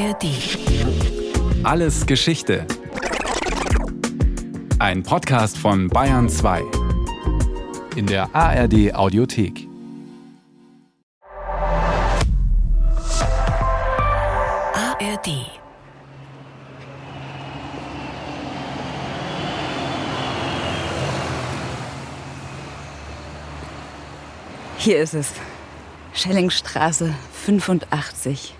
[0.00, 0.24] ARD.
[1.62, 2.66] Alles Geschichte.
[4.78, 6.62] Ein Podcast von Bayern 2.
[7.96, 9.68] In der ARD Audiothek.
[14.72, 15.28] ARD.
[24.78, 25.30] Hier ist es.
[26.14, 28.54] Schellingstraße 85.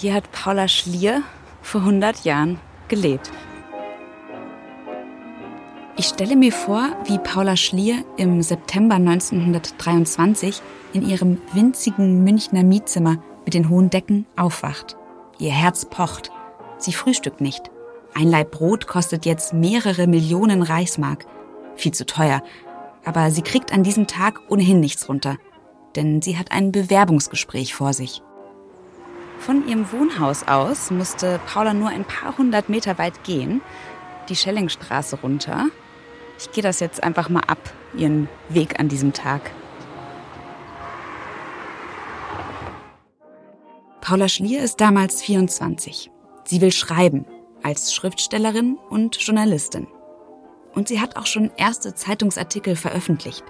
[0.00, 1.24] Hier hat Paula Schlier
[1.60, 3.32] vor 100 Jahren gelebt.
[5.96, 13.16] Ich stelle mir vor, wie Paula Schlier im September 1923 in ihrem winzigen Münchner Mietzimmer
[13.44, 14.96] mit den hohen Decken aufwacht.
[15.40, 16.30] Ihr Herz pocht.
[16.78, 17.68] Sie frühstückt nicht.
[18.14, 21.26] Ein Laib Brot kostet jetzt mehrere Millionen Reichsmark.
[21.74, 22.44] Viel zu teuer.
[23.04, 25.38] Aber sie kriegt an diesem Tag ohnehin nichts runter.
[25.96, 28.22] Denn sie hat ein Bewerbungsgespräch vor sich.
[29.38, 33.62] Von ihrem Wohnhaus aus musste Paula nur ein paar hundert Meter weit gehen,
[34.28, 35.66] die Schellingstraße runter.
[36.38, 37.58] Ich gehe das jetzt einfach mal ab,
[37.96, 39.50] ihren Weg an diesem Tag.
[44.00, 46.10] Paula Schlier ist damals 24.
[46.44, 47.26] Sie will schreiben,
[47.62, 49.86] als Schriftstellerin und Journalistin.
[50.74, 53.44] Und sie hat auch schon erste Zeitungsartikel veröffentlicht.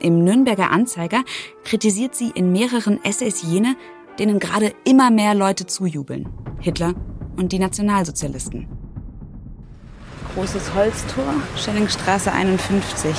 [0.00, 1.24] Im Nürnberger Anzeiger
[1.64, 3.76] kritisiert sie in mehreren Essays jene,
[4.18, 6.28] denen gerade immer mehr Leute zujubeln.
[6.60, 6.94] Hitler
[7.36, 8.66] und die Nationalsozialisten.
[10.34, 13.14] Großes Holztor, Schellingstraße 51.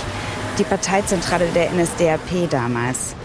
[0.58, 3.16] Die Parteizentrale der NSDAP damals.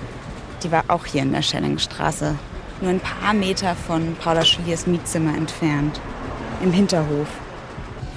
[0.63, 2.37] Die war auch hier in der Schellingstraße.
[2.81, 6.01] Nur ein paar Meter von Paula Schliers Mietzimmer entfernt.
[6.63, 7.29] Im Hinterhof.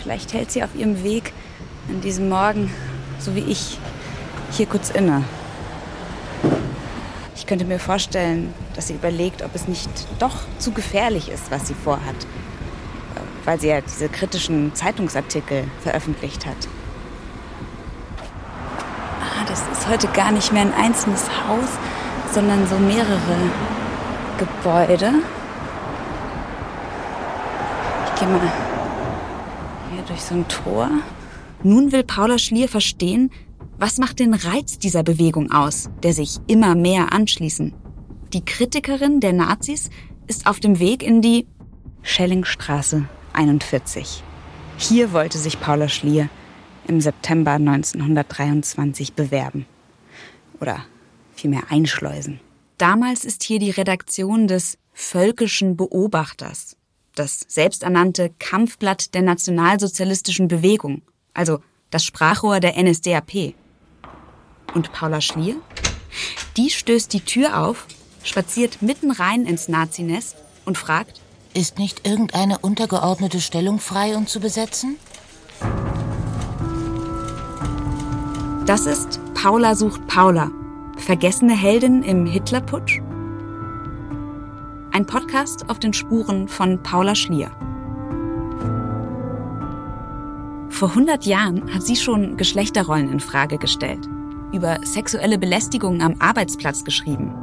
[0.01, 1.31] Vielleicht hält sie auf ihrem Weg
[1.89, 2.71] an diesem Morgen,
[3.19, 3.77] so wie ich,
[4.51, 5.23] hier kurz inne
[7.53, 9.87] könnte mir vorstellen, dass sie überlegt, ob es nicht
[10.17, 12.15] doch zu gefährlich ist, was sie vorhat,
[13.45, 16.57] weil sie ja diese kritischen Zeitungsartikel veröffentlicht hat.
[19.21, 21.69] Ah, das ist heute gar nicht mehr ein einzelnes Haus,
[22.33, 23.37] sondern so mehrere
[24.39, 25.11] Gebäude.
[28.07, 28.51] Ich gehe mal
[29.93, 30.89] hier durch so ein Tor.
[31.61, 33.29] Nun will Paula Schlier verstehen,
[33.83, 37.73] was macht den Reiz dieser Bewegung aus, der sich immer mehr anschließen?
[38.31, 39.89] Die Kritikerin der Nazis
[40.25, 41.47] ist auf dem Weg in die
[42.01, 44.23] Schellingstraße 41.
[44.77, 46.29] Hier wollte sich Paula Schlier
[46.87, 49.65] im September 1923 bewerben.
[50.61, 50.85] Oder
[51.35, 52.39] vielmehr einschleusen.
[52.77, 56.77] Damals ist hier die Redaktion des Völkischen Beobachters,
[57.15, 61.01] das selbsternannte Kampfblatt der nationalsozialistischen Bewegung,
[61.33, 63.55] also das Sprachrohr der NSDAP.
[64.73, 65.55] Und Paula Schlier?
[66.57, 67.85] Die stößt die Tür auf,
[68.23, 70.35] spaziert mitten rein ins Nazinest
[70.65, 71.21] und fragt,
[71.53, 74.97] ist nicht irgendeine untergeordnete Stellung frei und zu besetzen?
[78.65, 80.49] Das ist Paula sucht Paula.
[80.97, 83.01] Vergessene Heldin im Hitlerputsch?
[84.91, 87.51] Ein Podcast auf den Spuren von Paula Schlier.
[90.69, 94.07] Vor 100 Jahren hat sie schon Geschlechterrollen in Frage gestellt
[94.53, 97.33] über sexuelle Belästigung am Arbeitsplatz geschrieben.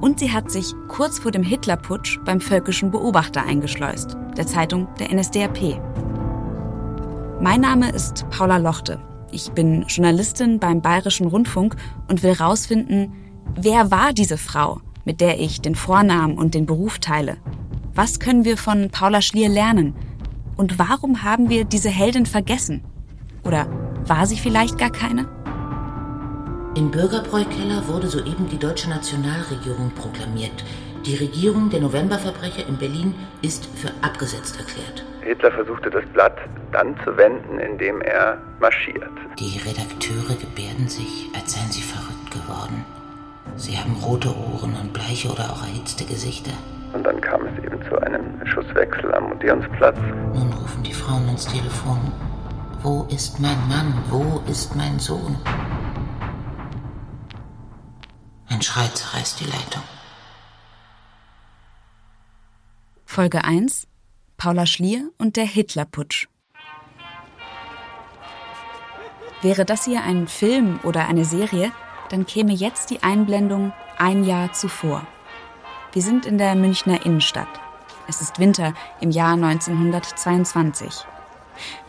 [0.00, 5.12] Und sie hat sich kurz vor dem Hitlerputsch beim Völkischen Beobachter eingeschleust, der Zeitung der
[5.12, 5.80] NSDAP.
[7.40, 9.00] Mein Name ist Paula Lochte.
[9.30, 11.76] Ich bin Journalistin beim Bayerischen Rundfunk
[12.08, 13.12] und will herausfinden,
[13.56, 17.36] wer war diese Frau, mit der ich den Vornamen und den Beruf teile?
[17.94, 19.94] Was können wir von Paula Schlier lernen?
[20.56, 22.82] Und warum haben wir diese Heldin vergessen?
[23.44, 23.66] Oder
[24.06, 25.37] war sie vielleicht gar keine?
[26.78, 30.64] Im Bürgerbräukeller wurde soeben die deutsche Nationalregierung proklamiert.
[31.04, 35.04] Die Regierung der Novemberverbrecher in Berlin ist für abgesetzt erklärt.
[35.22, 36.36] Hitler versuchte das Blatt
[36.70, 39.10] dann zu wenden, indem er marschiert.
[39.40, 42.84] Die Redakteure gebärden sich, als seien sie verrückt geworden.
[43.56, 46.52] Sie haben rote Ohren und bleiche oder auch erhitzte Gesichter.
[46.92, 49.98] Und dann kam es eben zu einem Schusswechsel am Odeonsplatz.
[50.32, 51.98] Nun rufen die Frauen ins Telefon.
[52.84, 53.92] Wo ist mein Mann?
[54.10, 55.36] Wo ist mein Sohn?
[58.58, 59.84] Ein Schrei zerreißt die Leitung.
[63.06, 63.86] Folge 1
[64.36, 66.26] Paula Schlier und der Hitlerputsch.
[69.42, 71.70] Wäre das hier ein Film oder eine Serie,
[72.08, 75.06] dann käme jetzt die Einblendung ein Jahr zuvor.
[75.92, 77.60] Wir sind in der Münchner Innenstadt.
[78.08, 81.06] Es ist Winter im Jahr 1922.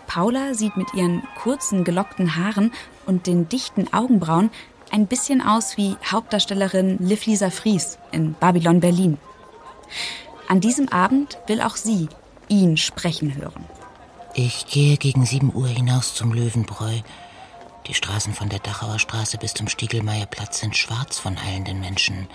[0.06, 2.72] Paula sieht mit ihren kurzen gelockten Haaren
[3.07, 4.51] und den dichten Augenbrauen
[4.91, 9.18] ein bisschen aus wie Hauptdarstellerin Liv Lisa Fries in Babylon Berlin.
[10.47, 12.09] An diesem Abend will auch sie
[12.47, 13.65] ihn sprechen hören.
[14.33, 17.00] Ich gehe gegen 7 Uhr hinaus zum Löwenbräu.
[17.88, 22.27] Die Straßen von der Dachauer Straße bis zum Stiegelmeierplatz sind schwarz von heilenden Menschen.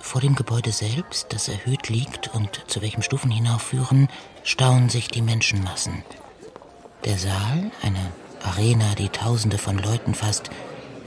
[0.00, 4.08] Vor dem Gebäude selbst, das erhöht liegt und zu welchem Stufen hinaufführen,
[4.42, 6.02] stauen sich die Menschenmassen.
[7.04, 10.50] Der Saal, eine Arena, die Tausende von Leuten fasst,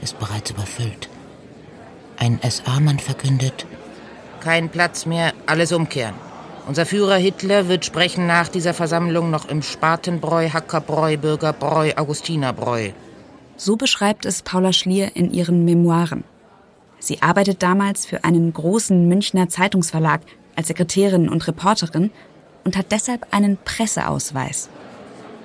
[0.02, 1.08] ist bereits überfüllt.
[2.18, 3.66] Ein SA-Mann verkündet:
[4.40, 6.14] Kein Platz mehr, alles umkehren.
[6.66, 12.90] Unser Führer Hitler wird sprechen nach dieser Versammlung noch im Spatenbräu, Hackerbräu, Bürgerbräu, Augustinerbräu.
[13.56, 16.24] So beschreibt es Paula Schlier in ihren Memoiren.
[16.98, 20.22] Sie arbeitet damals für einen großen Münchner Zeitungsverlag
[20.56, 22.10] als Sekretärin und Reporterin
[22.64, 24.68] und hat deshalb einen Presseausweis.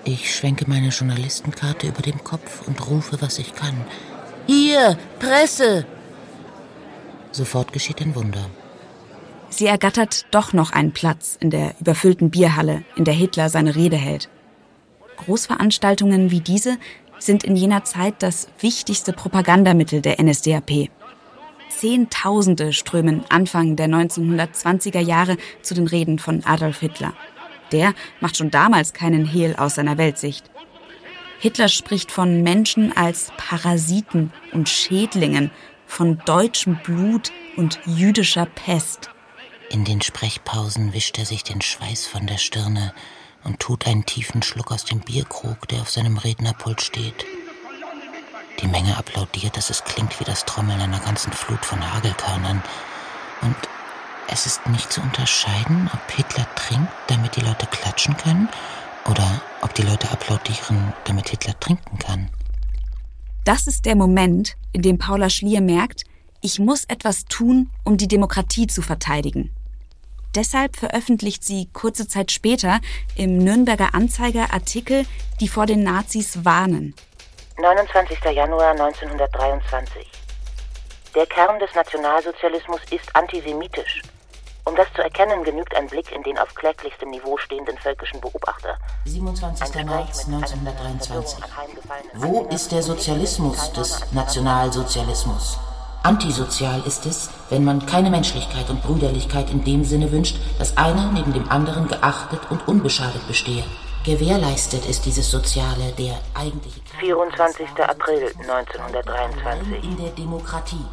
[0.03, 3.75] Ich schwenke meine Journalistenkarte über dem Kopf und rufe, was ich kann.
[4.53, 5.85] Hier, Presse!
[7.31, 8.49] Sofort geschieht ein Wunder.
[9.49, 13.95] Sie ergattert doch noch einen Platz in der überfüllten Bierhalle, in der Hitler seine Rede
[13.95, 14.27] hält.
[15.15, 16.77] Großveranstaltungen wie diese
[17.17, 20.89] sind in jener Zeit das wichtigste Propagandamittel der NSDAP.
[21.69, 27.13] Zehntausende strömen Anfang der 1920er Jahre zu den Reden von Adolf Hitler.
[27.71, 30.50] Der macht schon damals keinen Hehl aus seiner Weltsicht.
[31.41, 35.49] Hitler spricht von Menschen als Parasiten und Schädlingen,
[35.87, 39.09] von deutschem Blut und jüdischer Pest.
[39.71, 42.93] In den Sprechpausen wischt er sich den Schweiß von der Stirne
[43.43, 47.25] und tut einen tiefen Schluck aus dem Bierkrug, der auf seinem Rednerpult steht.
[48.61, 52.61] Die Menge applaudiert, dass es klingt wie das Trommeln einer ganzen Flut von Hagelkörnern.
[53.41, 53.55] Und
[54.27, 58.47] es ist nicht zu unterscheiden, ob Hitler trinkt, damit die Leute klatschen können,
[59.09, 62.29] oder ob die Leute applaudieren, damit Hitler trinken kann.
[63.43, 66.03] Das ist der Moment, in dem Paula Schlier merkt,
[66.41, 69.51] ich muss etwas tun, um die Demokratie zu verteidigen.
[70.35, 72.79] Deshalb veröffentlicht sie kurze Zeit später
[73.15, 75.05] im Nürnberger Anzeiger Artikel,
[75.39, 76.95] die vor den Nazis warnen.
[77.57, 78.17] 29.
[78.33, 80.09] Januar 1923.
[81.13, 84.01] Der Kern des Nationalsozialismus ist antisemitisch.
[84.71, 88.77] Um das zu erkennen, genügt ein Blick in den auf kläglichstem Niveau stehenden völkischen Beobachter.
[89.03, 89.83] 27.
[89.83, 91.39] März 1923.
[92.13, 95.59] Wo ist der Sozialismus des Nationalsozialismus?
[96.03, 101.11] Antisozial ist es, wenn man keine Menschlichkeit und Brüderlichkeit in dem Sinne wünscht, dass einer
[101.11, 103.65] neben dem anderen geachtet und unbeschadet bestehe.
[104.05, 107.67] Gewährleistet ist dieses Soziale der eigentliche 24.
[107.77, 109.83] April 1923.
[109.83, 110.85] In der Demokratie.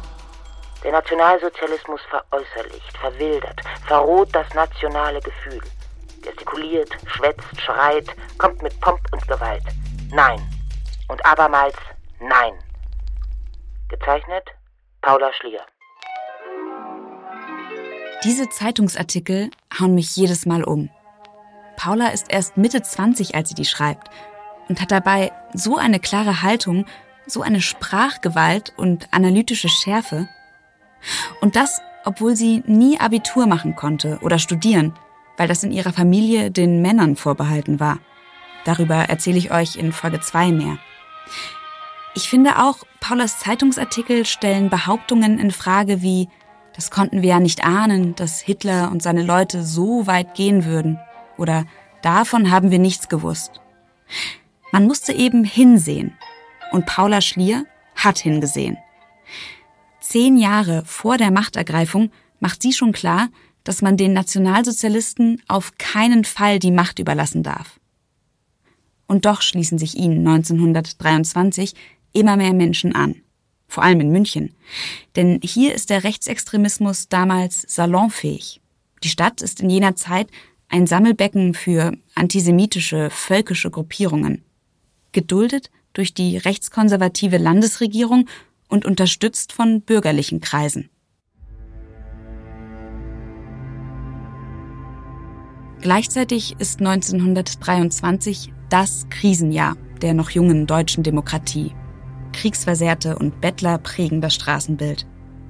[0.83, 5.61] Der Nationalsozialismus veräußerlicht, verwildert, verroht das nationale Gefühl.
[6.21, 9.63] Gestikuliert, schwätzt, schreit, kommt mit Pomp und Gewalt.
[10.11, 10.39] Nein.
[11.07, 11.75] Und abermals
[12.19, 12.53] Nein.
[13.87, 14.43] Gezeichnet
[15.01, 15.65] Paula Schlier.
[18.25, 19.49] Diese Zeitungsartikel
[19.79, 20.89] hauen mich jedes Mal um.
[21.77, 24.09] Paula ist erst Mitte 20, als sie die schreibt
[24.67, 26.85] und hat dabei so eine klare Haltung,
[27.25, 30.27] so eine Sprachgewalt und analytische Schärfe.
[31.41, 34.93] Und das, obwohl sie nie Abitur machen konnte oder studieren,
[35.37, 37.99] weil das in ihrer Familie den Männern vorbehalten war.
[38.65, 40.77] Darüber erzähle ich euch in Folge 2 mehr.
[42.15, 46.27] Ich finde auch, Paulas Zeitungsartikel stellen Behauptungen in Frage wie,
[46.75, 50.99] das konnten wir ja nicht ahnen, dass Hitler und seine Leute so weit gehen würden.
[51.37, 51.65] Oder
[52.01, 53.61] davon haben wir nichts gewusst.
[54.71, 56.17] Man musste eben hinsehen.
[56.71, 57.65] Und Paula Schlier
[57.95, 58.77] hat hingesehen.
[60.11, 63.29] Zehn Jahre vor der Machtergreifung macht sie schon klar,
[63.63, 67.79] dass man den Nationalsozialisten auf keinen Fall die Macht überlassen darf.
[69.05, 71.75] Und doch schließen sich ihnen 1923
[72.11, 73.17] immer mehr Menschen an.
[73.67, 74.55] Vor allem in München.
[75.15, 78.61] Denn hier ist der Rechtsextremismus damals salonfähig.
[79.03, 80.31] Die Stadt ist in jener Zeit
[80.69, 84.43] ein Sammelbecken für antisemitische, völkische Gruppierungen.
[85.11, 88.27] Geduldet durch die rechtskonservative Landesregierung
[88.69, 90.89] und unterstützt von bürgerlichen Kreisen.
[95.81, 101.73] Gleichzeitig ist 1923 das Krisenjahr der noch jungen deutschen Demokratie.
[102.33, 105.05] Kriegsversehrte und Bettler prägen das Straßenbild.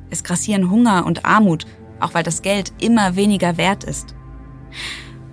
[0.10, 1.66] Es grassieren Hunger und Armut,
[2.00, 4.16] auch weil das Geld immer weniger wert ist.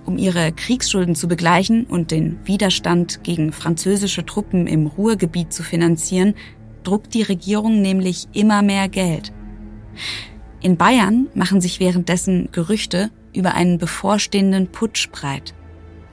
[0.05, 6.35] Um ihre Kriegsschulden zu begleichen und den Widerstand gegen französische Truppen im Ruhrgebiet zu finanzieren,
[6.87, 9.33] druckt die Regierung nämlich immer mehr Geld.
[10.61, 15.55] In Bayern machen sich währenddessen Gerüchte über einen bevorstehenden Putsch breit.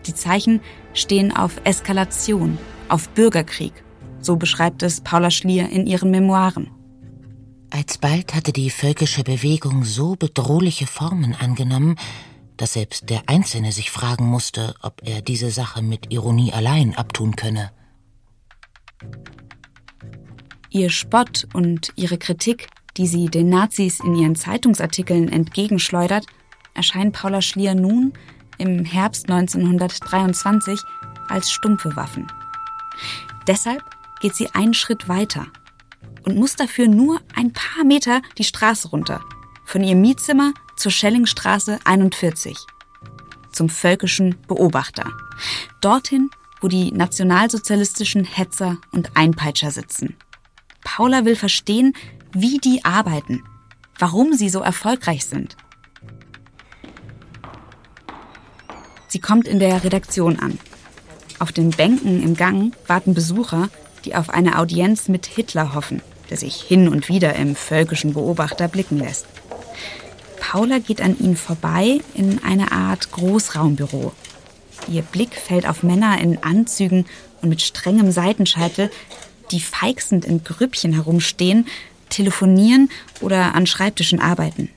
[0.08, 0.62] Die Zeichen
[0.94, 2.58] stehen auf Eskalation,
[2.90, 3.74] auf Bürgerkrieg.
[4.20, 6.70] So beschreibt es Paula Schlier in ihren Memoiren.
[7.70, 11.96] Alsbald hatte die völkische Bewegung so bedrohliche Formen angenommen,
[12.58, 17.36] dass selbst der Einzelne sich fragen musste, ob er diese Sache mit Ironie allein abtun
[17.36, 17.72] könne.
[20.74, 26.26] Ihr Spott und ihre Kritik, die sie den Nazis in ihren Zeitungsartikeln entgegenschleudert,
[26.74, 28.14] erscheinen Paula Schlier nun
[28.58, 30.80] im Herbst 1923
[31.30, 32.26] als stumpfe Waffen.
[33.48, 33.84] Deshalb
[34.20, 35.46] geht sie einen Schritt weiter
[36.24, 39.22] und muss dafür nur ein paar Meter die Straße runter,
[39.66, 42.58] von ihrem Mietzimmer zur Schellingstraße 41,
[43.52, 45.12] zum völkischen Beobachter,
[45.82, 50.16] dorthin, wo die nationalsozialistischen Hetzer und Einpeitscher sitzen.
[50.84, 51.94] Paula will verstehen,
[52.34, 53.44] wie die arbeiten,
[54.00, 55.56] warum sie so erfolgreich sind.
[59.08, 60.58] Sie kommt in der Redaktion an.
[61.40, 63.70] Auf den Bänken im Gang warten Besucher,
[64.06, 68.68] die auf eine Audienz mit Hitler hoffen, der sich hin und wieder im völkischen Beobachter
[68.68, 69.28] blicken lässt.
[70.40, 74.14] Paula geht an ihnen vorbei in eine Art Großraumbüro.
[74.88, 77.06] Ihr Blick fällt auf Männer in Anzügen
[77.42, 78.90] und mit strengem Seitenscheitel,
[79.54, 81.68] die feixend in Grüppchen herumstehen,
[82.10, 82.90] telefonieren
[83.22, 84.70] oder an Schreibtischen arbeiten.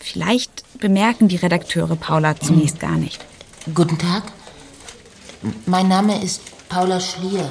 [0.00, 3.24] Vielleicht bemerken die Redakteure Paula zunächst gar nicht.
[3.74, 4.24] Guten Tag.
[5.66, 7.48] Mein Name ist Paula Schlier.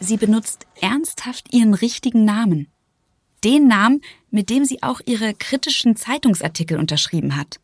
[0.00, 2.68] Sie benutzt ernsthaft ihren richtigen Namen.
[3.44, 7.60] Den Namen, mit dem sie auch ihre kritischen Zeitungsartikel unterschrieben hat.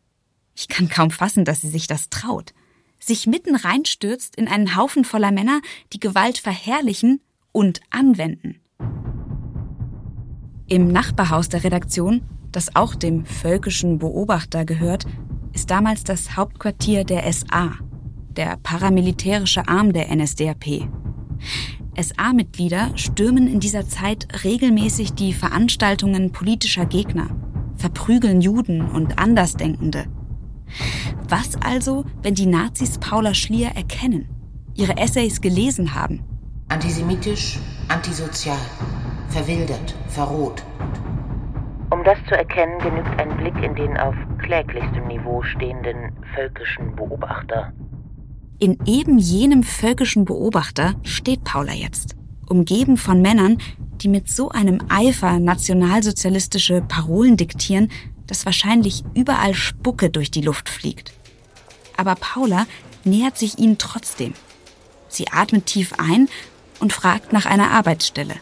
[0.55, 2.53] Ich kann kaum fassen, dass sie sich das traut.
[2.99, 5.61] Sich mitten reinstürzt in einen Haufen voller Männer,
[5.93, 8.59] die Gewalt verherrlichen und anwenden.
[10.67, 15.05] Im Nachbarhaus der Redaktion, das auch dem völkischen Beobachter gehört,
[15.53, 17.75] ist damals das Hauptquartier der SA,
[18.29, 20.89] der paramilitärische Arm der NSDAP.
[21.99, 27.29] SA-Mitglieder stürmen in dieser Zeit regelmäßig die Veranstaltungen politischer Gegner,
[27.75, 30.05] verprügeln Juden und Andersdenkende.
[31.29, 34.29] Was also, wenn die Nazis Paula Schlier erkennen,
[34.75, 36.23] ihre Essays gelesen haben?
[36.69, 38.57] Antisemitisch, antisozial,
[39.29, 40.63] verwildert, verroht.
[41.89, 47.71] Um das zu erkennen, genügt ein Blick in den auf kläglichstem Niveau stehenden völkischen Beobachter.
[48.59, 52.15] In eben jenem völkischen Beobachter steht Paula jetzt,
[52.47, 53.57] umgeben von Männern,
[54.01, 57.89] die mit so einem Eifer nationalsozialistische Parolen diktieren,
[58.27, 61.13] dass wahrscheinlich überall Spucke durch die Luft fliegt.
[61.95, 62.67] Aber Paula
[63.03, 64.33] nähert sich ihnen trotzdem.
[65.07, 66.29] Sie atmet tief ein
[66.79, 68.35] und fragt nach einer Arbeitsstelle.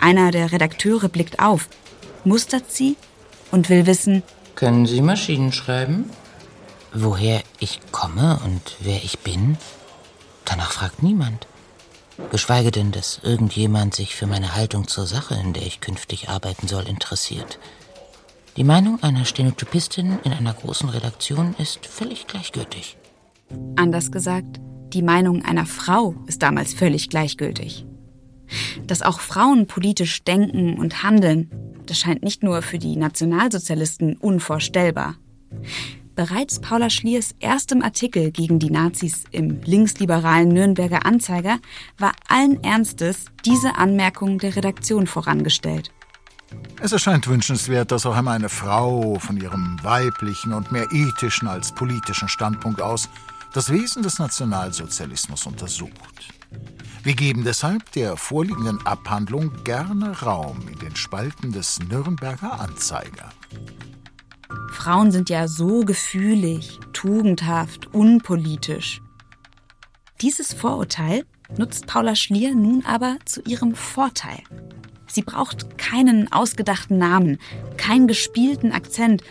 [0.00, 1.68] Einer der Redakteure blickt auf,
[2.24, 2.96] mustert sie
[3.50, 4.22] und will wissen,
[4.54, 6.10] Können Sie Maschinen schreiben?
[6.92, 9.56] Woher ich komme und wer ich bin?
[10.44, 11.46] Danach fragt niemand.
[12.30, 16.68] Geschweige denn, dass irgendjemand sich für meine Haltung zur Sache, in der ich künftig arbeiten
[16.68, 17.58] soll, interessiert.
[18.56, 22.96] Die Meinung einer Stenotypistin in einer großen Redaktion ist völlig gleichgültig.
[23.76, 24.60] Anders gesagt,
[24.92, 27.86] die Meinung einer Frau ist damals völlig gleichgültig.
[28.86, 31.48] Dass auch Frauen politisch denken und handeln,
[31.86, 35.14] das scheint nicht nur für die Nationalsozialisten unvorstellbar.
[36.16, 41.60] Bereits Paula Schliers erstem Artikel gegen die Nazis im linksliberalen Nürnberger Anzeiger
[41.98, 45.92] war allen Ernstes diese Anmerkung der Redaktion vorangestellt.
[46.80, 51.72] Es erscheint wünschenswert, dass auch einmal eine Frau von ihrem weiblichen und mehr ethischen als
[51.72, 53.08] politischen Standpunkt aus
[53.52, 56.32] das Wesen des Nationalsozialismus untersucht.
[57.02, 63.30] Wir geben deshalb der vorliegenden Abhandlung gerne Raum in den Spalten des Nürnberger Anzeiger.
[64.72, 69.00] Frauen sind ja so gefühlig, tugendhaft, unpolitisch.
[70.20, 71.24] Dieses Vorurteil
[71.56, 74.42] nutzt Paula Schlier nun aber zu ihrem Vorteil.
[75.10, 77.38] Sie braucht keinen ausgedachten Namen,
[77.76, 79.22] keinen gespielten Akzent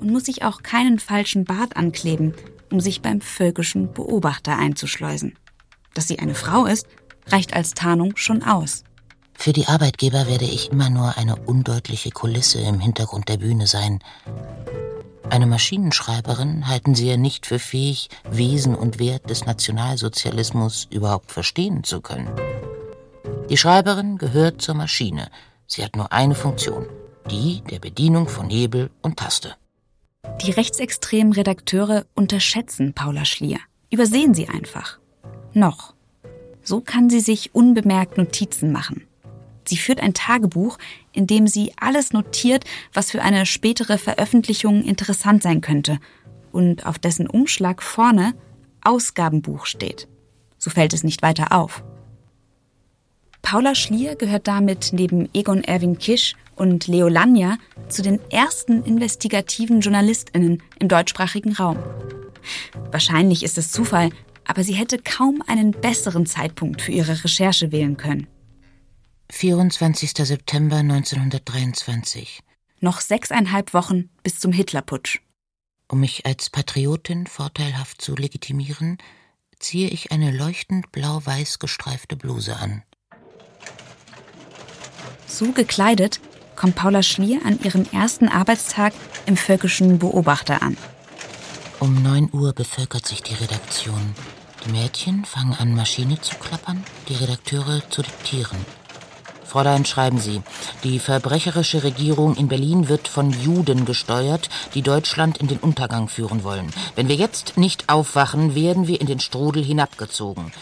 [0.00, 2.34] und muss sich auch keinen falschen Bart ankleben,
[2.70, 5.36] um sich beim völkischen Beobachter einzuschleusen.
[5.94, 6.86] Dass sie eine Frau ist,
[7.28, 8.84] reicht als Tarnung schon aus.
[9.36, 13.98] Für die Arbeitgeber werde ich immer nur eine undeutliche Kulisse im Hintergrund der Bühne sein.
[15.30, 21.82] Eine Maschinenschreiberin halten sie ja nicht für fähig, Wesen und Wert des Nationalsozialismus überhaupt verstehen
[21.82, 22.30] zu können.
[23.50, 25.30] Die Schreiberin gehört zur Maschine.
[25.66, 26.86] Sie hat nur eine Funktion,
[27.30, 29.54] die der Bedienung von Hebel und Taste.
[30.42, 33.58] Die rechtsextremen Redakteure unterschätzen Paula Schlier,
[33.90, 34.98] übersehen sie einfach.
[35.52, 35.94] Noch.
[36.62, 39.06] So kann sie sich unbemerkt Notizen machen.
[39.66, 40.78] Sie führt ein Tagebuch,
[41.12, 45.98] in dem sie alles notiert, was für eine spätere Veröffentlichung interessant sein könnte
[46.50, 48.34] und auf dessen Umschlag vorne
[48.82, 50.08] Ausgabenbuch steht.
[50.56, 51.84] So fällt es nicht weiter auf.
[53.44, 57.58] Paula Schlier gehört damit neben Egon Erwin Kisch und Leo Lanja
[57.90, 61.78] zu den ersten investigativen JournalistInnen im deutschsprachigen Raum.
[62.90, 64.10] Wahrscheinlich ist es Zufall,
[64.46, 68.26] aber sie hätte kaum einen besseren Zeitpunkt für ihre Recherche wählen können.
[69.30, 70.12] 24.
[70.12, 72.40] September 1923.
[72.80, 75.20] Noch sechseinhalb Wochen bis zum Hitlerputsch.
[75.88, 78.96] Um mich als Patriotin vorteilhaft zu legitimieren,
[79.58, 82.82] ziehe ich eine leuchtend blau-weiß gestreifte Bluse an.
[85.26, 86.20] So gekleidet
[86.56, 88.92] kommt Paula Schlier an ihrem ersten Arbeitstag
[89.26, 90.76] im Völkischen Beobachter an.
[91.80, 94.14] Um 9 Uhr bevölkert sich die Redaktion.
[94.64, 98.58] Die Mädchen fangen an, Maschine zu klappern, die Redakteure zu diktieren.
[99.44, 100.42] Fräulein, schreiben Sie,
[100.82, 106.42] die verbrecherische Regierung in Berlin wird von Juden gesteuert, die Deutschland in den Untergang führen
[106.42, 106.72] wollen.
[106.96, 110.52] Wenn wir jetzt nicht aufwachen, werden wir in den Strudel hinabgezogen.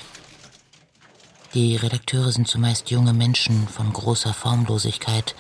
[1.55, 5.35] Die Redakteure sind zumeist junge Menschen von großer Formlosigkeit.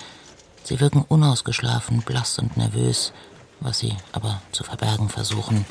[0.62, 3.14] Sie wirken unausgeschlafen, blass und nervös,
[3.61, 5.64] was sie aber zu verbergen versuchen.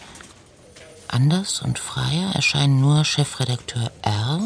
[1.07, 4.41] Anders und freier erscheinen nur Chefredakteur R.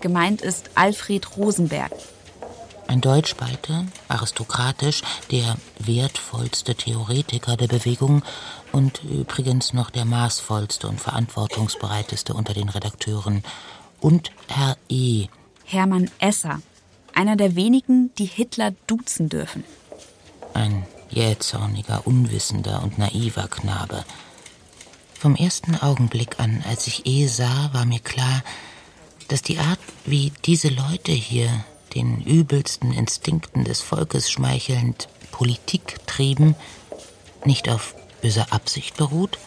[0.00, 1.92] Gemeint ist Alfred Rosenberg.
[2.86, 8.22] Ein Deutschbalter, aristokratisch, der wertvollste Theoretiker der Bewegung
[8.72, 13.42] und übrigens noch der maßvollste und verantwortungsbereiteste unter den Redakteuren.
[14.04, 15.28] Und Herr E.
[15.64, 16.60] Hermann Esser,
[17.14, 19.64] einer der wenigen, die Hitler duzen dürfen.
[20.52, 24.04] Ein jähzorniger, unwissender und naiver Knabe.
[25.18, 28.42] Vom ersten Augenblick an, als ich E sah, war mir klar,
[29.28, 36.56] dass die Art, wie diese Leute hier den übelsten Instinkten des Volkes schmeichelnd Politik trieben,
[37.46, 39.38] nicht auf böser Absicht beruht,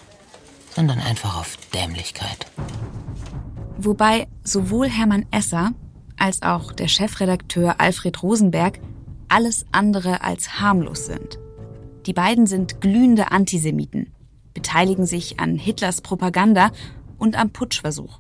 [0.76, 2.48] sondern einfach auf Dämlichkeit.
[3.78, 5.72] Wobei sowohl Hermann Esser
[6.18, 8.80] als auch der Chefredakteur Alfred Rosenberg
[9.30, 11.38] alles andere als harmlos sind.
[12.08, 14.12] Die beiden sind glühende Antisemiten,
[14.54, 16.72] beteiligen sich an Hitlers Propaganda
[17.20, 18.20] und am Putschversuch.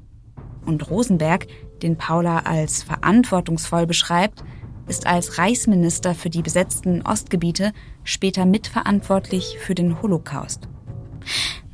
[0.65, 1.47] Und Rosenberg,
[1.81, 4.43] den Paula als verantwortungsvoll beschreibt,
[4.87, 10.67] ist als Reichsminister für die besetzten Ostgebiete später mitverantwortlich für den Holocaust.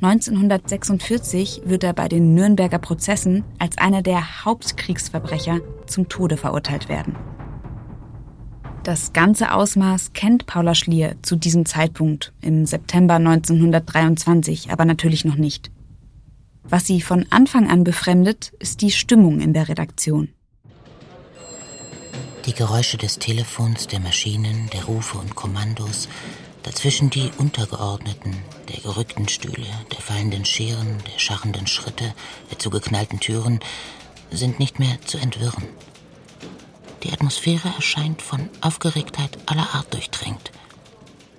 [0.00, 7.16] 1946 wird er bei den Nürnberger Prozessen als einer der Hauptkriegsverbrecher zum Tode verurteilt werden.
[8.84, 15.36] Das ganze Ausmaß kennt Paula Schlier zu diesem Zeitpunkt im September 1923 aber natürlich noch
[15.36, 15.70] nicht.
[16.64, 20.28] Was sie von Anfang an befremdet, ist die Stimmung in der Redaktion.
[22.46, 26.08] Die Geräusche des Telefons, der Maschinen, der Rufe und Kommandos,
[26.64, 32.14] dazwischen die Untergeordneten, der gerückten Stühle, der fallenden Scheren, der scharrenden Schritte,
[32.50, 33.60] der zugeknallten Türen,
[34.30, 35.68] sind nicht mehr zu entwirren.
[37.04, 40.50] Die Atmosphäre erscheint von Aufgeregtheit aller Art durchdrängt.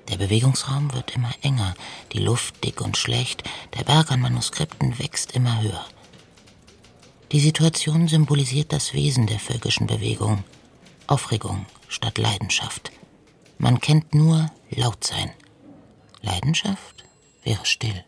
[0.09, 1.73] Der Bewegungsraum wird immer enger,
[2.13, 3.43] die Luft dick und schlecht,
[3.75, 5.85] der Berg an Manuskripten wächst immer höher.
[7.31, 10.43] Die Situation symbolisiert das Wesen der völkischen Bewegung.
[11.07, 12.91] Aufregung statt Leidenschaft.
[13.57, 15.31] Man kennt nur laut sein.
[16.21, 17.05] Leidenschaft
[17.43, 18.03] wäre still.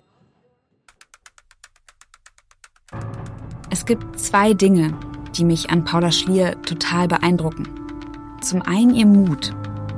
[3.70, 4.98] Es gibt zwei Dinge,
[5.36, 7.68] die mich an Paula Schlier total beeindrucken.
[8.42, 9.54] Zum einen ihr Mut.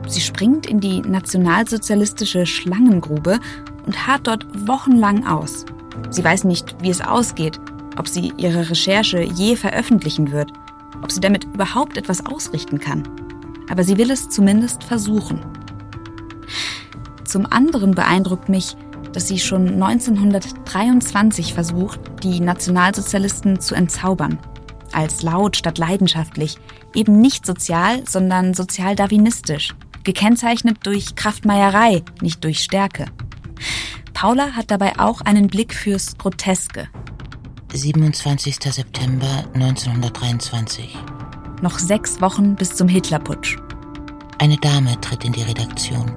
[0.07, 3.39] Sie springt in die nationalsozialistische Schlangengrube
[3.85, 5.65] und harrt dort wochenlang aus.
[6.09, 7.59] Sie weiß nicht, wie es ausgeht,
[7.97, 10.51] ob sie ihre Recherche je veröffentlichen wird,
[11.03, 13.28] ob sie damit überhaupt etwas ausrichten kann.
[13.69, 15.39] Aber sie will es zumindest versuchen.
[17.23, 18.75] Zum anderen beeindruckt mich,
[19.13, 24.39] dass sie schon 1923 versucht, die Nationalsozialisten zu entzaubern
[24.93, 26.58] als laut statt leidenschaftlich,
[26.93, 33.05] eben nicht sozial, sondern sozial-darwinistisch, gekennzeichnet durch Kraftmeierei, nicht durch Stärke.
[34.13, 36.88] Paula hat dabei auch einen Blick fürs Groteske.
[37.73, 38.55] 27.
[38.55, 40.97] September 1923.
[41.61, 43.57] Noch sechs Wochen bis zum Hitlerputsch.
[44.37, 46.13] Eine Dame tritt in die Redaktion.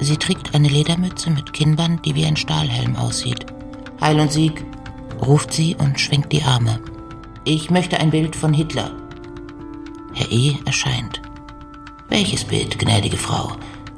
[0.00, 3.46] Sie trägt eine Ledermütze mit Kinnband, die wie ein Stahlhelm aussieht.
[4.00, 4.64] Heil und Sieg,
[5.24, 6.80] ruft sie und schwenkt die Arme.
[7.44, 8.90] Ich möchte ein Bild von Hitler.
[10.12, 10.56] Herr E.
[10.64, 11.22] erscheint.
[12.08, 13.52] Welches Bild, gnädige Frau?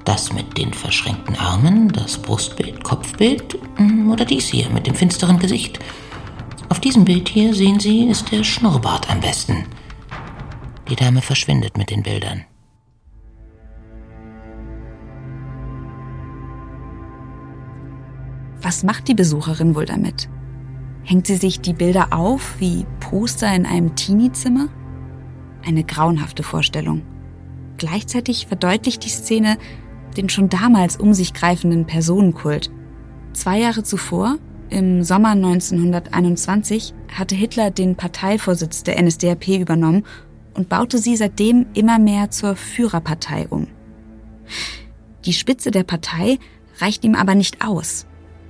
[0.05, 5.39] Das mit den verschränkten Armen, das Brustbild, Kopfbild hm, oder dies hier mit dem finsteren
[5.39, 5.81] Gesicht?
[6.69, 9.65] Auf diesem Bild hier sehen Sie, ist der Schnurrbart am besten.
[10.89, 12.45] Die Dame verschwindet mit den Bildern.
[18.63, 20.29] Was macht die Besucherin wohl damit?
[21.03, 24.69] Hängt sie sich die Bilder auf wie Poster in einem Teenie-Zimmer?
[25.65, 27.03] Eine grauenhafte Vorstellung.
[27.77, 29.59] Gleichzeitig verdeutlicht die Szene,
[30.17, 32.71] den schon damals um sich greifenden Personenkult.
[33.33, 40.05] Zwei Jahre zuvor, im Sommer 1921, hatte Hitler den Parteivorsitz der NSDAP übernommen
[40.57, 43.69] und baute sie seitdem immer mehr zur Führerpartei um.
[45.25, 46.39] Die Spitze der Partei
[46.79, 48.07] reicht ihm aber nicht aus.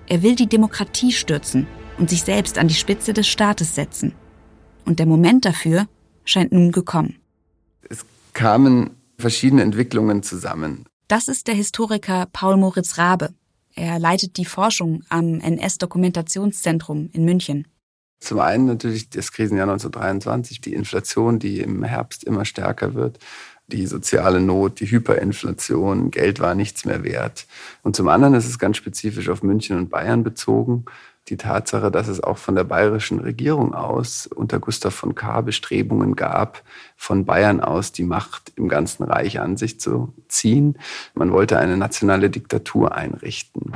[0.06, 1.66] Er will die Demokratie stürzen
[1.98, 4.12] und sich selbst an die Spitze des Staates setzen.
[4.84, 5.88] Und der Moment dafür
[6.24, 7.16] scheint nun gekommen.
[7.88, 10.84] Es kamen verschiedene Entwicklungen zusammen.
[11.08, 13.30] Das ist der Historiker Paul Moritz Rabe.
[13.74, 17.66] Er leitet die Forschung am NS-Dokumentationszentrum in München.
[18.18, 23.18] Zum einen natürlich das Krisenjahr 1923, die Inflation, die im Herbst immer stärker wird,
[23.68, 27.46] die soziale Not, die Hyperinflation, Geld war nichts mehr wert.
[27.82, 30.86] Und zum anderen ist es ganz spezifisch auf München und Bayern bezogen
[31.28, 36.14] die Tatsache, dass es auch von der bayerischen Regierung aus unter Gustav von Kahr Bestrebungen
[36.14, 36.62] gab,
[36.96, 40.78] von Bayern aus die Macht im ganzen Reich an sich zu ziehen.
[41.14, 43.72] Man wollte eine nationale Diktatur einrichten.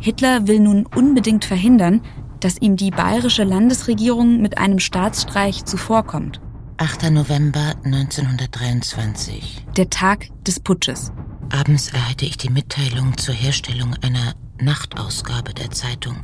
[0.00, 2.02] Hitler will nun unbedingt verhindern,
[2.40, 6.40] dass ihm die bayerische Landesregierung mit einem Staatsstreich zuvorkommt.
[6.78, 7.10] 8.
[7.10, 9.64] November 1923.
[9.76, 11.12] Der Tag des Putsches.
[11.50, 16.16] Abends erhalte ich die Mitteilung zur Herstellung einer Nachtausgabe der Zeitung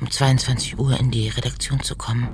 [0.00, 2.28] um 22 Uhr in die Redaktion zu kommen.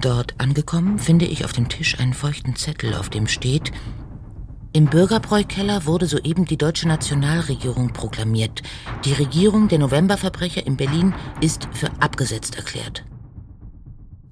[0.00, 3.72] Dort angekommen finde ich auf dem Tisch einen feuchten Zettel, auf dem steht,
[4.74, 8.62] im Bürgerbräukeller wurde soeben die deutsche Nationalregierung proklamiert.
[9.04, 13.04] Die Regierung der Novemberverbrecher in Berlin ist für abgesetzt erklärt.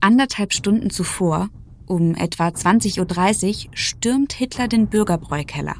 [0.00, 1.50] Anderthalb Stunden zuvor,
[1.84, 5.74] um etwa 20.30 Uhr, stürmt Hitler den Bürgerbräukeller.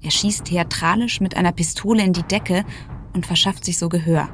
[0.00, 2.64] Er schießt theatralisch mit einer Pistole in die Decke
[3.12, 4.30] und verschafft sich so Gehör.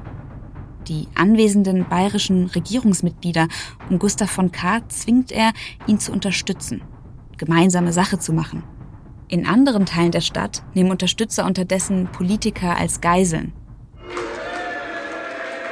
[0.87, 3.49] Die anwesenden bayerischen Regierungsmitglieder
[3.91, 5.53] um Gustav von Kahr zwingt er,
[5.89, 6.83] ihn zu unterstützen,
[7.37, 8.63] gemeinsame Sache zu machen.
[9.29, 13.53] In anderen Teilen der Stadt nehmen Unterstützer unterdessen Politiker als Geiseln.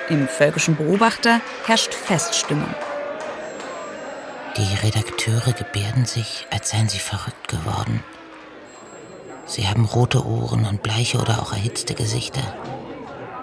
[0.09, 2.75] Im völkischen Beobachter herrscht Feststimmung.
[4.57, 8.03] Die Redakteure gebärden sich, als seien sie verrückt geworden.
[9.47, 12.43] Sie haben rote Ohren und bleiche oder auch erhitzte Gesichter.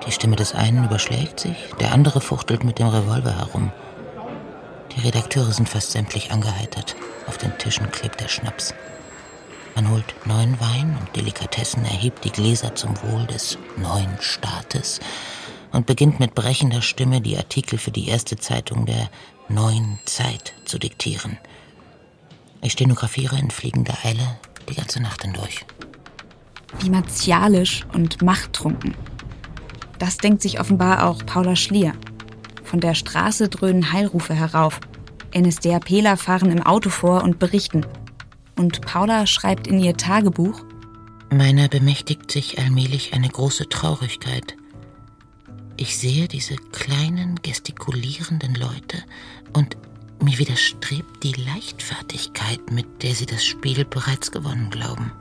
[0.06, 3.71] Die Stimme des einen überschlägt sich, der andere fuchtelt mit dem Revolver herum.
[4.95, 6.95] Die Redakteure sind fast sämtlich angeheitert.
[7.28, 8.74] Auf den Tischen klebt der Schnaps.
[9.75, 14.99] Man holt neuen Wein und Delikatessen, erhebt die Gläser zum Wohl des neuen Staates
[15.71, 19.10] und beginnt mit brechender Stimme die Artikel für die erste Zeitung der
[19.47, 21.38] neuen Zeit zu diktieren.
[22.62, 24.38] Ich stenografiere in fliegender Eile
[24.69, 25.65] die ganze Nacht hindurch.
[26.79, 28.95] Wie martialisch und machttrunken.
[29.99, 31.93] Das denkt sich offenbar auch Paula Schlier.
[32.63, 34.79] Von der Straße dröhnen Heilrufe herauf.
[35.36, 37.86] NSDAPler fahren im Auto vor und berichten.
[38.58, 40.64] Und Paula schreibt in ihr Tagebuch:
[41.32, 44.56] Meiner bemächtigt sich allmählich eine große Traurigkeit.
[45.78, 49.04] Ich sehe diese kleinen, gestikulierenden Leute
[49.54, 49.78] und
[50.22, 55.12] mir widerstrebt die Leichtfertigkeit, mit der sie das Spiel bereits gewonnen glauben.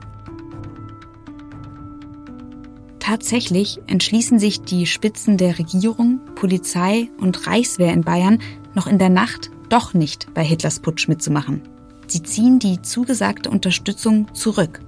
[2.99, 8.39] Tatsächlich entschließen sich die Spitzen der Regierung, Polizei und Reichswehr in Bayern
[8.75, 11.63] noch in der Nacht doch nicht bei Hitlers Putsch mitzumachen.
[12.11, 14.81] Sie ziehen die zugesagte Unterstützung zurück.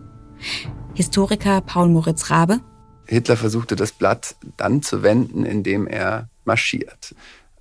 [0.94, 2.60] Historiker Paul Moritz Rabe.
[3.06, 7.16] Hitler versuchte das Blatt dann zu wenden, indem er marschiert.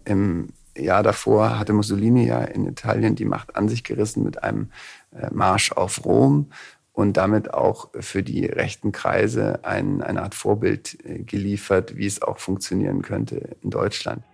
[0.04, 4.72] Im Jahr davor hatte Mussolini ja in Italien die Macht an sich gerissen mit einem
[5.12, 6.50] äh, Marsch auf Rom
[6.92, 12.20] und damit auch für die rechten Kreise ein, eine Art Vorbild äh, geliefert, wie es
[12.20, 14.24] auch funktionieren könnte in Deutschland.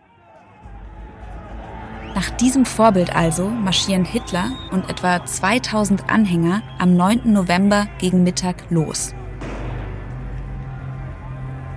[2.15, 7.33] Nach diesem Vorbild also marschieren Hitler und etwa 2000 Anhänger am 9.
[7.33, 9.15] November gegen Mittag los.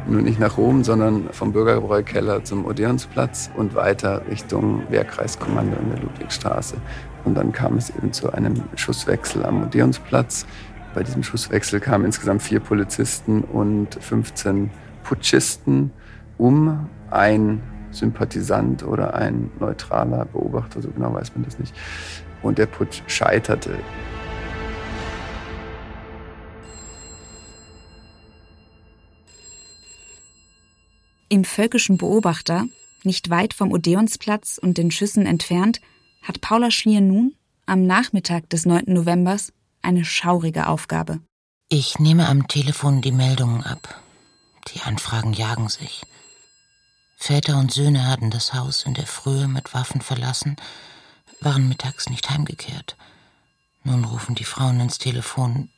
[0.07, 5.99] Nur nicht nach Rom, sondern vom Bürgerbräukeller zum Odeonsplatz und weiter Richtung Wehrkreiskommando in der
[5.99, 6.77] Ludwigstraße.
[7.23, 10.47] Und dann kam es eben zu einem Schusswechsel am Odeonsplatz.
[10.95, 14.71] Bei diesem Schusswechsel kamen insgesamt vier Polizisten und 15
[15.03, 15.91] Putschisten
[16.37, 16.89] um.
[17.11, 21.75] Ein Sympathisant oder ein neutraler Beobachter, so genau weiß man das nicht.
[22.41, 23.77] Und der Putsch scheiterte.
[31.29, 32.65] Im völkischen Beobachter,
[33.03, 35.79] nicht weit vom Odeonsplatz und den Schüssen entfernt,
[36.21, 38.83] hat Paula Schlier nun, am Nachmittag des 9.
[38.87, 41.19] Novembers, eine schaurige Aufgabe.
[41.69, 44.01] Ich nehme am Telefon die Meldungen ab.
[44.73, 46.01] Die Anfragen jagen sich.
[47.21, 50.55] Väter und Söhne hatten das Haus in der Frühe mit Waffen verlassen,
[51.39, 52.97] waren mittags nicht heimgekehrt.
[53.83, 55.69] Nun rufen die Frauen ins Telefon.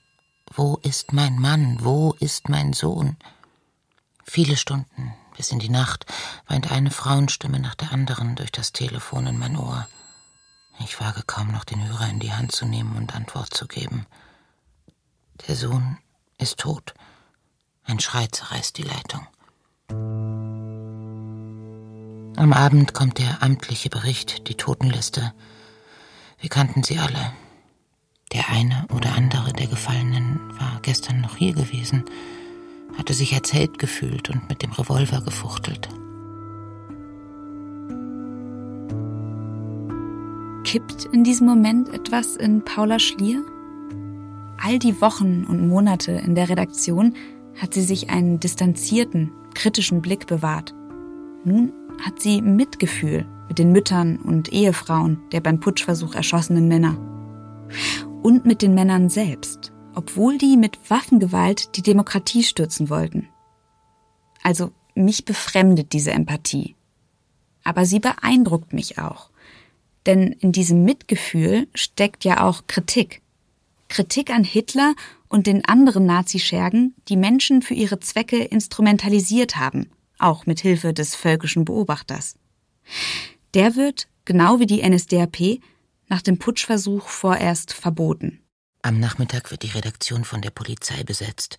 [0.49, 1.79] Wo ist mein Mann?
[1.81, 3.17] Wo ist mein Sohn?
[4.23, 6.05] Viele Stunden, bis in die Nacht,
[6.47, 9.85] weint eine Frauenstimme nach der anderen durch das Telefon in mein Ohr.
[10.79, 14.05] Ich wage kaum noch, den Hörer in die Hand zu nehmen und Antwort zu geben.
[15.45, 15.97] Der Sohn
[16.37, 16.93] ist tot.
[17.83, 19.27] Ein Schrei zerreißt die Leitung.
[22.35, 25.33] Am Abend kommt der amtliche Bericht, die Totenliste.
[26.39, 27.31] Wir kannten sie alle.
[28.33, 32.03] Der eine oder andere der Gefallenen war gestern noch hier gewesen,
[32.97, 35.89] hatte sich Held gefühlt und mit dem Revolver gefuchtelt.
[40.63, 43.43] Kippt in diesem Moment etwas in Paula Schlier?
[44.57, 47.13] All die Wochen und Monate in der Redaktion
[47.61, 50.73] hat sie sich einen distanzierten, kritischen Blick bewahrt.
[51.45, 56.97] Nun hat sie Mitgefühl mit den Müttern und Ehefrauen der beim Putschversuch erschossenen Männer.
[58.21, 63.27] Und mit den Männern selbst, obwohl die mit Waffengewalt die Demokratie stürzen wollten.
[64.41, 66.75] Also mich befremdet diese Empathie.
[67.63, 69.29] Aber sie beeindruckt mich auch.
[70.05, 73.21] Denn in diesem Mitgefühl steckt ja auch Kritik.
[73.87, 74.95] Kritik an Hitler
[75.29, 79.89] und den anderen Nazischergen, die Menschen für ihre Zwecke instrumentalisiert haben,
[80.23, 82.35] auch mit Hilfe des völkischen Beobachters.
[83.53, 85.59] Der wird, genau wie die NSDAP,
[86.07, 88.39] nach dem Putschversuch vorerst verboten.
[88.81, 91.57] Am Nachmittag wird die Redaktion von der Polizei besetzt.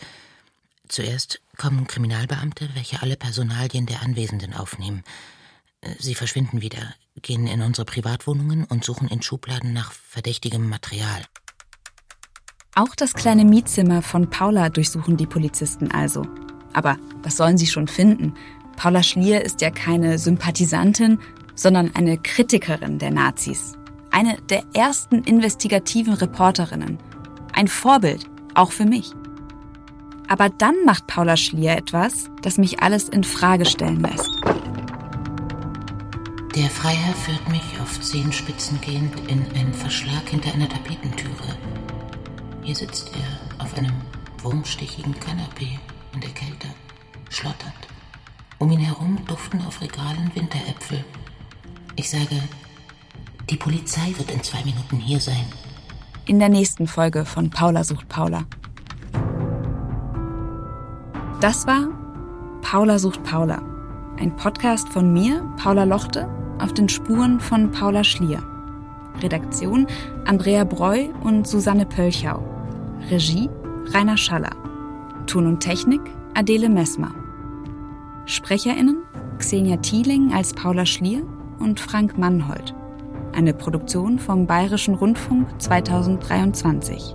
[0.89, 5.03] Zuerst kommen Kriminalbeamte, welche alle Personalien der Anwesenden aufnehmen.
[5.99, 11.25] Sie verschwinden wieder, gehen in unsere Privatwohnungen und suchen in Schubladen nach verdächtigem Material.
[12.75, 16.27] Auch das kleine Mietzimmer von Paula durchsuchen die Polizisten also.
[16.75, 18.35] Aber was sollen sie schon finden?
[18.77, 21.19] Paula Schlier ist ja keine Sympathisantin,
[21.55, 23.79] sondern eine Kritikerin der Nazis.
[24.11, 26.99] Eine der ersten investigativen Reporterinnen.
[27.53, 29.13] Ein Vorbild, auch für mich.
[30.29, 34.31] Aber dann macht Paula Schlier etwas, das mich alles in Frage stellen lässt.
[36.55, 41.57] Der Freiherr führt mich auf Zehenspitzen gehend in einen Verschlag hinter einer Tapetentüre.
[42.63, 43.93] Hier sitzt er auf einem
[44.43, 45.79] wurmstichigen Kanapee
[46.15, 46.69] in der Kälte,
[47.31, 47.75] schlotternd.
[48.59, 51.05] Um ihn herum duften auf Regalen Winteräpfel.
[51.97, 52.41] Ich sage,
[53.51, 55.45] die Polizei wird in zwei Minuten hier sein.
[56.27, 58.45] In der nächsten Folge von Paula sucht Paula.
[61.41, 61.89] Das war
[62.63, 63.61] Paula sucht Paula,
[64.19, 68.43] ein Podcast von mir, Paula Lochte, auf den Spuren von Paula Schlier.
[69.21, 69.87] Redaktion
[70.25, 72.43] Andrea Breu und Susanne Pölchau.
[73.11, 73.51] Regie
[73.93, 74.64] Rainer Schaller.
[75.27, 76.01] Ton und Technik
[76.35, 77.15] Adele Messmer.
[78.27, 79.03] SprecherInnen
[79.39, 81.23] Xenia Thieling als Paula Schlier
[81.59, 82.75] und Frank Mannhold.
[83.33, 87.13] Eine Produktion vom Bayerischen Rundfunk 2023.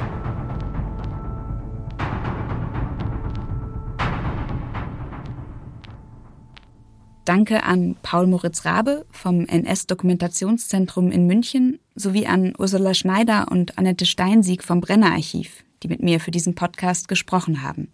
[7.29, 14.07] Danke an Paul Moritz Rabe vom NS-Dokumentationszentrum in München sowie an Ursula Schneider und Annette
[14.07, 17.93] Steinsieg vom Brenner Archiv, die mit mir für diesen Podcast gesprochen haben.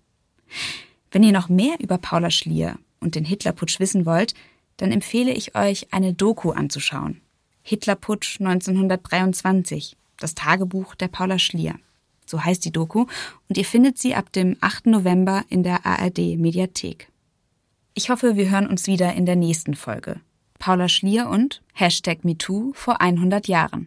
[1.12, 4.34] Wenn ihr noch mehr über Paula Schlier und den Hitlerputsch wissen wollt,
[4.77, 7.21] dann empfehle ich euch, eine Doku anzuschauen.
[7.62, 11.75] Hitlerputsch 1923, das Tagebuch der Paula Schlier.
[12.25, 13.05] So heißt die Doku
[13.49, 14.88] und ihr findet sie ab dem 8.
[14.88, 17.10] November in der ARD Mediathek.
[17.93, 20.19] Ich hoffe, wir hören uns wieder in der nächsten Folge.
[20.60, 23.84] Paula Schlier und Hashtag MeToo vor 100 Jahren.